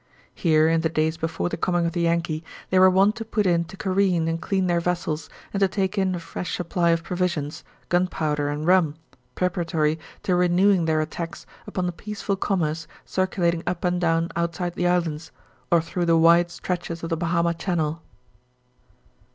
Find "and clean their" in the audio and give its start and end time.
4.27-4.79